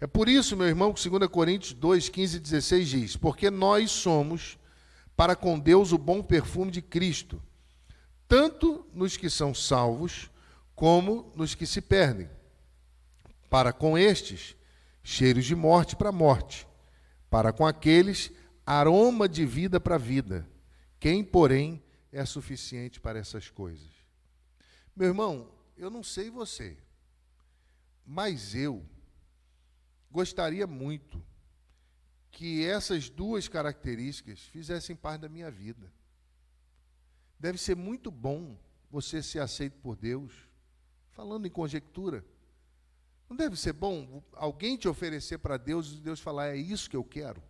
[0.00, 3.90] É por isso, meu irmão, que 2 Coríntios 2, 15 e 16 diz: Porque nós
[3.90, 4.58] somos
[5.14, 7.42] para com Deus o bom perfume de Cristo,
[8.26, 10.30] tanto nos que são salvos,
[10.74, 12.30] como nos que se perdem.
[13.50, 14.56] Para com estes,
[15.02, 16.66] cheiros de morte para morte,
[17.28, 18.32] para com aqueles,
[18.64, 20.48] aroma de vida para vida.
[20.98, 23.90] Quem, porém, é suficiente para essas coisas?
[24.96, 26.78] Meu irmão, eu não sei você,
[28.06, 28.82] mas eu
[30.10, 31.22] gostaria muito
[32.30, 35.92] que essas duas características fizessem parte da minha vida.
[37.38, 38.58] Deve ser muito bom
[38.90, 40.32] você ser aceito por Deus,
[41.10, 42.24] falando em conjectura.
[43.28, 46.96] Não deve ser bom alguém te oferecer para Deus e Deus falar: é isso que
[46.96, 47.42] eu quero?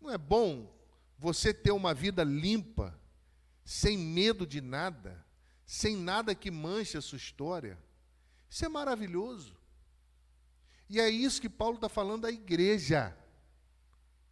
[0.00, 0.74] Não é bom
[1.18, 2.98] você ter uma vida limpa,
[3.64, 5.24] sem medo de nada,
[5.66, 7.78] sem nada que manche a sua história?
[8.48, 9.57] Isso é maravilhoso.
[10.88, 13.16] E é isso que Paulo está falando da igreja.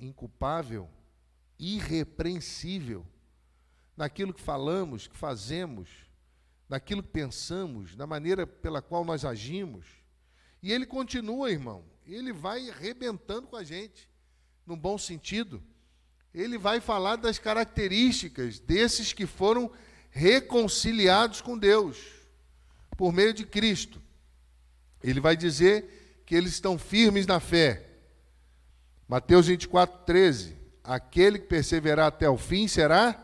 [0.00, 0.88] Inculpável,
[1.58, 3.06] irrepreensível,
[3.96, 5.88] naquilo que falamos, que fazemos,
[6.68, 9.86] naquilo que pensamos, na maneira pela qual nós agimos.
[10.62, 14.08] E ele continua, irmão, ele vai arrebentando com a gente,
[14.66, 15.62] num bom sentido.
[16.32, 19.70] Ele vai falar das características desses que foram
[20.10, 21.98] reconciliados com Deus
[22.96, 24.02] por meio de Cristo.
[25.02, 27.84] Ele vai dizer que eles estão firmes na fé.
[29.08, 30.56] Mateus 24, 13.
[30.82, 33.16] Aquele que perseverar até o fim será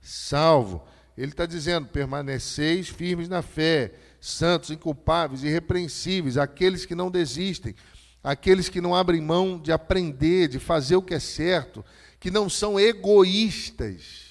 [0.00, 0.86] salvo.
[1.16, 7.74] Ele está dizendo: permaneceis firmes na fé, santos, inculpáveis, irrepreensíveis, aqueles que não desistem,
[8.22, 11.82] aqueles que não abrem mão de aprender, de fazer o que é certo,
[12.20, 14.24] que não são egoístas,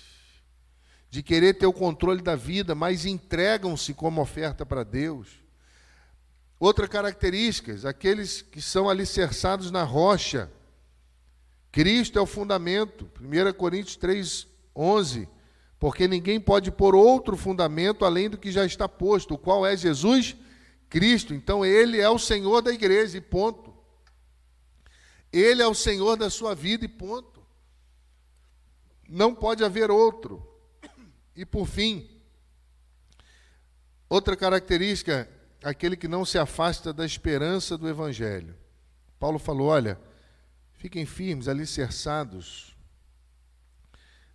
[1.09, 5.42] de querer ter o controle da vida, mas entregam-se como oferta para Deus.
[6.63, 10.49] Outra característica, aqueles que são alicerçados na rocha.
[11.73, 13.09] Cristo é o fundamento.
[13.19, 15.27] 1 Coríntios 3, 11
[15.83, 20.33] porque ninguém pode pôr outro fundamento além do que já está posto, qual é Jesus
[20.87, 21.33] Cristo.
[21.33, 23.73] Então ele é o Senhor da igreja, e ponto.
[25.33, 27.45] Ele é o Senhor da sua vida, e ponto.
[29.09, 30.41] Não pode haver outro.
[31.35, 32.09] E por fim,
[34.07, 35.29] outra característica,
[35.63, 38.55] aquele que não se afasta da esperança do Evangelho.
[39.19, 39.99] Paulo falou: olha,
[40.73, 42.73] fiquem firmes, alicerçados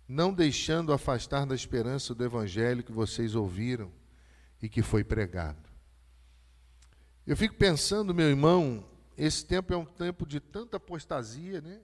[0.09, 3.91] não deixando afastar da esperança do evangelho que vocês ouviram
[4.59, 5.69] e que foi pregado.
[7.27, 8.83] Eu fico pensando, meu irmão,
[9.15, 11.79] esse tempo é um tempo de tanta apostasia, né?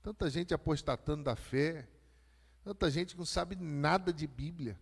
[0.00, 1.88] Tanta gente apostatando da fé,
[2.62, 4.78] tanta gente que não sabe nada de Bíblia.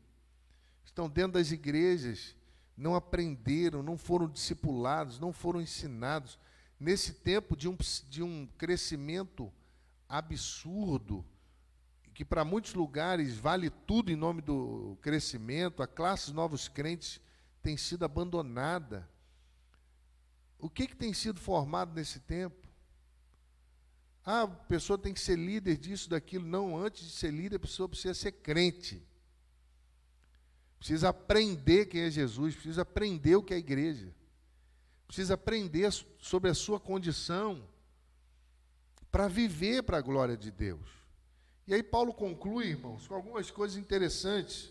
[0.84, 2.36] Estão dentro das igrejas,
[2.76, 6.38] não aprenderam, não foram discipulados, não foram ensinados.
[6.78, 7.76] Nesse tempo de um,
[8.08, 9.50] de um crescimento
[10.08, 11.24] absurdo,
[12.12, 17.20] que para muitos lugares vale tudo em nome do crescimento, a classe novos crentes
[17.62, 19.08] tem sido abandonada.
[20.58, 22.66] O que, que tem sido formado nesse tempo?
[24.24, 26.46] Ah, a pessoa tem que ser líder disso, daquilo.
[26.46, 29.06] Não, antes de ser líder, a pessoa precisa ser crente.
[30.78, 34.14] Precisa aprender quem é Jesus, precisa aprender o que é a igreja.
[35.06, 37.62] Precisa aprender sobre a sua condição
[39.10, 40.96] para viver para a glória de Deus.
[41.66, 44.70] E aí Paulo conclui, irmãos, com algumas coisas interessantes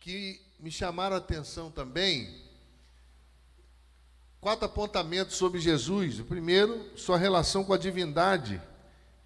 [0.00, 2.42] que me chamaram a atenção também.
[4.40, 6.18] Quatro apontamentos sobre Jesus.
[6.18, 8.60] O primeiro, sua relação com a divindade.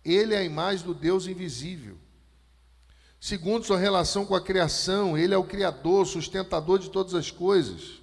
[0.05, 1.99] Ele é a imagem do Deus invisível.
[3.25, 5.17] Segundo, sua relação com a criação.
[5.17, 8.03] Ele é o Criador, sustentador de todas as coisas.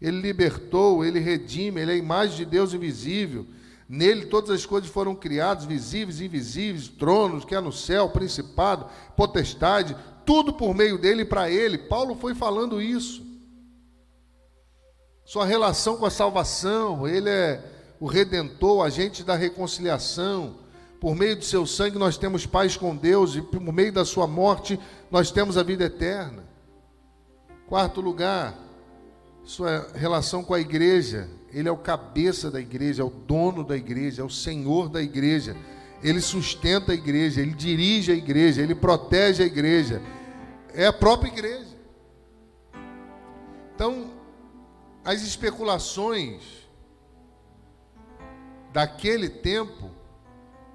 [0.00, 3.44] Ele libertou, ele redime, ele é a imagem de Deus invisível.
[3.88, 8.86] Nele todas as coisas foram criadas, visíveis e invisíveis, tronos, que há no céu, principado,
[9.16, 11.76] potestade, tudo por meio dele e para ele.
[11.76, 13.20] Paulo foi falando isso.
[15.24, 17.60] Sua relação com a salvação, ele é
[17.98, 20.62] o redentor, agente da reconciliação.
[21.04, 24.26] Por meio do seu sangue nós temos paz com Deus e por meio da sua
[24.26, 26.44] morte nós temos a vida eterna.
[27.66, 28.58] Quarto lugar,
[29.44, 31.28] sua relação com a igreja.
[31.52, 35.02] Ele é o cabeça da igreja, é o dono da igreja, é o senhor da
[35.02, 35.54] igreja.
[36.02, 40.00] Ele sustenta a igreja, ele dirige a igreja, ele protege a igreja.
[40.72, 41.76] É a própria igreja.
[43.74, 44.10] Então,
[45.04, 46.66] as especulações
[48.72, 50.02] daquele tempo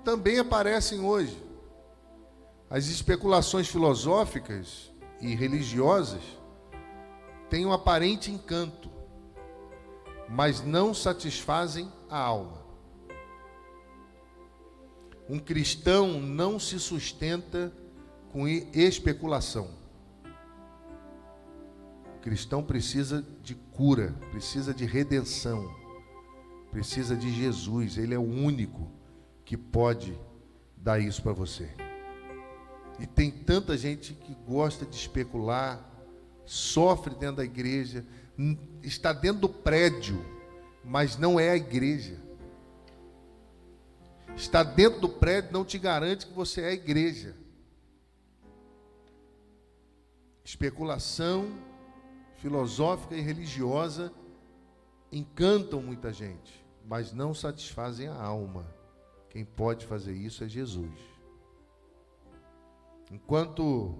[0.10, 1.38] também aparecem hoje.
[2.68, 4.92] As especulações filosóficas
[5.22, 6.24] e religiosas
[7.50, 8.90] têm um aparente encanto
[10.30, 12.60] mas não satisfazem a alma.
[15.28, 17.74] Um cristão não se sustenta
[18.32, 19.72] com especulação.
[22.16, 25.68] O cristão precisa de cura, precisa de redenção,
[26.70, 27.98] precisa de Jesus.
[27.98, 28.99] Ele é o único
[29.50, 30.16] que pode
[30.78, 31.68] dar isso para você.
[33.00, 35.84] E tem tanta gente que gosta de especular,
[36.46, 38.06] sofre dentro da igreja,
[38.84, 40.24] está dentro do prédio,
[40.86, 42.20] mas não é a igreja.
[44.36, 47.36] Está dentro do prédio não te garante que você é a igreja.
[50.46, 51.52] Especulação
[52.36, 54.14] filosófica e religiosa
[55.12, 58.78] encantam muita gente, mas não satisfazem a alma.
[59.30, 60.90] Quem pode fazer isso é Jesus.
[63.12, 63.96] Enquanto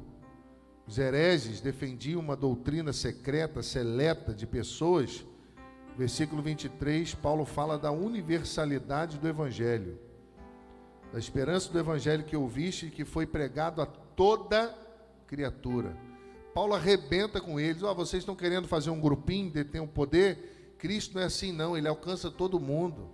[0.88, 5.26] os hereges defendiam uma doutrina secreta, seleta de pessoas,
[5.98, 10.00] versículo 23, Paulo fala da universalidade do Evangelho,
[11.12, 14.76] da esperança do Evangelho que ouviste e que foi pregado a toda
[15.28, 15.96] criatura.
[16.54, 20.76] Paulo arrebenta com eles: Ó, oh, vocês estão querendo fazer um grupinho, deter um poder?
[20.78, 23.10] Cristo não é assim, não, ele alcança todo mundo.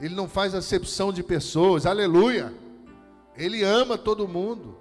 [0.00, 2.52] Ele não faz acepção de pessoas, aleluia.
[3.36, 4.78] Ele ama todo mundo.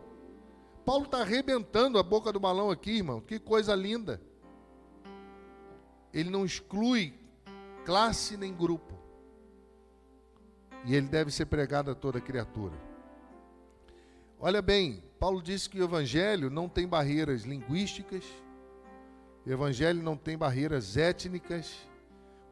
[0.86, 3.22] Paulo está arrebentando a boca do balão aqui, irmão.
[3.22, 4.22] Que coisa linda.
[6.14, 7.14] Ele não exclui
[7.86, 8.94] classe nem grupo.
[10.86, 12.76] E ele deve ser pregado a toda criatura.
[14.40, 18.24] Olha bem, Paulo disse que o evangelho não tem barreiras linguísticas,
[19.46, 21.76] o evangelho não tem barreiras étnicas,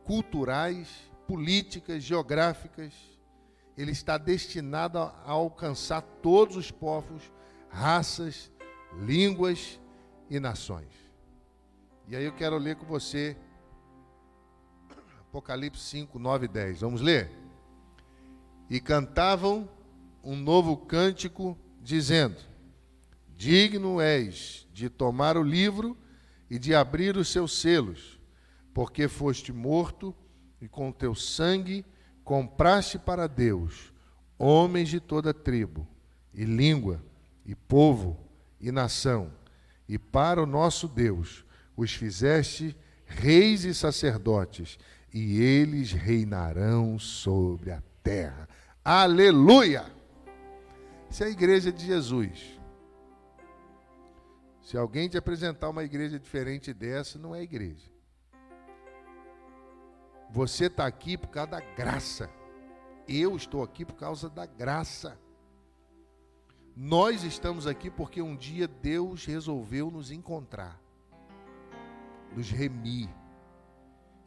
[0.04, 2.94] culturais, políticas, geográficas.
[3.78, 7.32] Ele está destinado a alcançar todos os povos,
[7.70, 8.52] raças,
[9.00, 9.80] línguas
[10.30, 10.92] e nações.
[12.08, 13.36] E aí eu quero ler com você
[15.34, 16.82] Apocalipse 5, 9 e 10.
[16.82, 17.32] Vamos ler?
[18.70, 19.68] E cantavam
[20.24, 22.38] um novo cântico, dizendo:
[23.36, 25.98] Digno és de tomar o livro
[26.48, 28.22] e de abrir os seus selos,
[28.76, 30.16] porque foste morto
[30.64, 31.86] e com teu sangue
[32.24, 33.92] compraste para Deus
[34.40, 35.86] homens de toda tribo,
[36.34, 37.04] e língua,
[37.46, 38.18] e povo,
[38.62, 39.30] e nação,
[39.90, 41.44] e para o nosso Deus
[41.76, 44.80] os fizeste reis e sacerdotes,
[45.14, 48.48] e eles reinarão sobre a terra.
[48.86, 49.86] Aleluia!
[51.10, 52.58] Isso é a igreja de Jesus.
[54.62, 57.93] Se alguém te apresentar uma igreja diferente dessa, não é igreja.
[60.34, 62.28] Você está aqui por causa da graça.
[63.08, 65.16] Eu estou aqui por causa da graça.
[66.76, 70.82] Nós estamos aqui porque um dia Deus resolveu nos encontrar,
[72.36, 73.08] nos remir,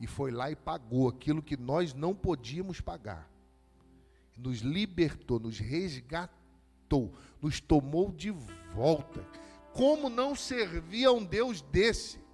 [0.01, 3.29] e foi lá e pagou aquilo que nós não podíamos pagar.
[4.39, 8.31] Nos libertou, nos resgatou, nos tomou de
[8.73, 9.27] volta.
[9.73, 12.25] Como não servir a um Deus desse?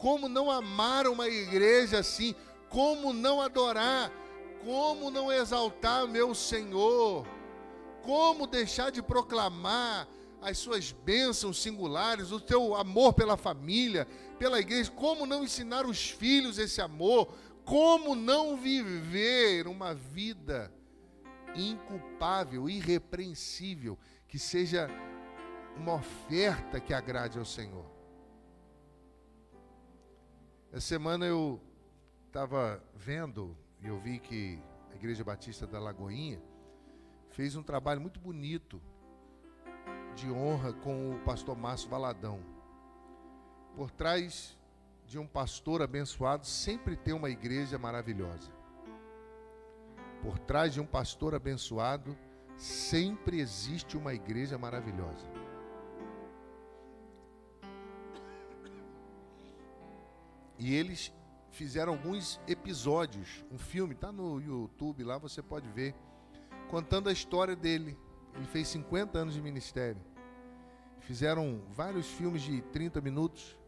[0.00, 2.34] Como não amar uma igreja assim?
[2.70, 4.10] Como não adorar?
[4.64, 7.26] Como não exaltar meu Senhor?
[8.00, 10.08] Como deixar de proclamar
[10.40, 14.90] as suas bênçãos singulares, o teu amor pela família, pela igreja?
[14.90, 17.34] Como não ensinar os filhos esse amor?
[17.62, 20.72] Como não viver uma vida
[21.54, 24.88] inculpável, irrepreensível, que seja
[25.76, 27.99] uma oferta que agrade ao Senhor?
[30.72, 31.60] Essa semana eu
[32.28, 34.62] estava vendo e eu vi que
[34.92, 36.40] a Igreja Batista da Lagoinha
[37.30, 38.80] fez um trabalho muito bonito
[40.14, 42.38] de honra com o pastor Márcio Valadão.
[43.74, 44.56] Por trás
[45.04, 48.52] de um pastor abençoado sempre tem uma igreja maravilhosa.
[50.22, 52.16] Por trás de um pastor abençoado
[52.56, 55.39] sempre existe uma igreja maravilhosa.
[60.60, 61.10] E eles
[61.50, 65.94] fizeram alguns episódios, um filme, está no YouTube lá, você pode ver,
[66.68, 67.96] contando a história dele.
[68.36, 70.00] Ele fez 50 anos de ministério.
[71.00, 73.58] Fizeram vários filmes de 30 minutos,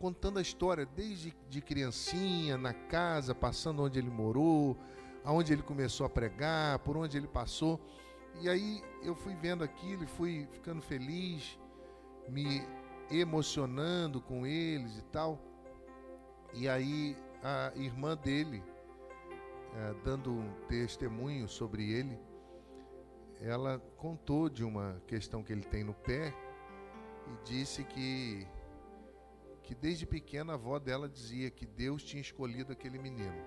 [0.00, 4.76] contando a história desde de criancinha, na casa, passando onde ele morou,
[5.24, 7.80] aonde ele começou a pregar, por onde ele passou.
[8.40, 11.56] E aí eu fui vendo aquilo e fui ficando feliz,
[12.28, 12.66] me
[13.12, 15.40] emocionando com eles e tal.
[16.56, 18.62] E aí a irmã dele,
[19.74, 22.18] é, dando um testemunho sobre ele,
[23.42, 26.34] ela contou de uma questão que ele tem no pé
[27.26, 28.48] e disse que
[29.62, 33.44] que desde pequena a avó dela dizia que Deus tinha escolhido aquele menino.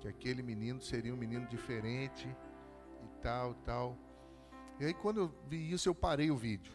[0.00, 2.28] Que aquele menino seria um menino diferente
[3.02, 3.98] e tal, tal.
[4.80, 6.72] E aí quando eu vi isso eu parei o vídeo.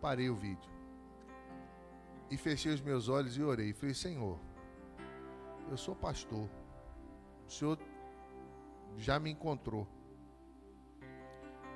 [0.00, 0.77] Parei o vídeo
[2.30, 3.72] e fechei os meus olhos e orei.
[3.72, 4.38] Falei, Senhor,
[5.70, 6.48] eu sou pastor.
[7.46, 7.78] O Senhor
[8.96, 9.86] já me encontrou.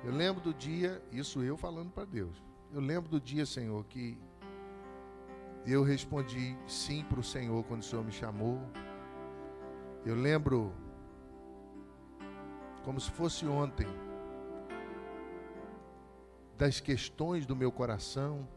[0.03, 2.41] Eu lembro do dia, isso eu falando para Deus.
[2.71, 4.17] Eu lembro do dia, Senhor, que
[5.65, 8.61] eu respondi sim para o Senhor quando o Senhor me chamou.
[10.05, 10.73] Eu lembro
[12.83, 13.87] como se fosse ontem
[16.57, 18.47] das questões do meu coração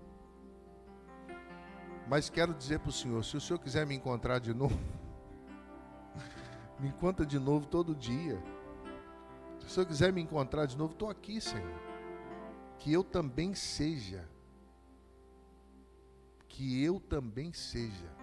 [2.08, 4.78] Mas quero dizer para o Senhor: se o Senhor quiser me encontrar de novo,
[6.78, 8.40] me encontra de novo todo dia.
[9.60, 11.80] Se o Senhor quiser me encontrar de novo, estou aqui, Senhor.
[12.78, 14.28] Que eu também seja.
[16.48, 18.16] Que eu também seja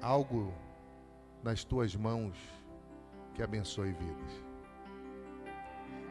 [0.00, 0.52] algo
[1.42, 2.36] nas tuas mãos
[3.34, 4.44] que abençoe vidas.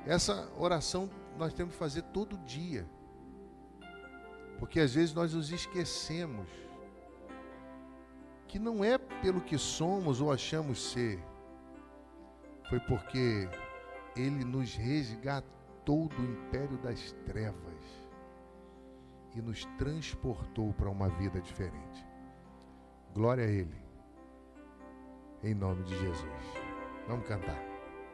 [0.06, 2.86] Essa oração nós temos que fazer todo dia.
[4.60, 6.48] Porque às vezes nós nos esquecemos
[8.48, 11.20] que não é pelo que somos ou achamos ser,
[12.70, 13.50] foi porque
[14.16, 18.04] Ele nos resgatou do império das trevas
[19.36, 22.06] e nos transportou para uma vida diferente.
[23.14, 23.82] Glória a Ele,
[25.44, 26.44] em nome de Jesus.
[27.08, 27.73] Vamos cantar.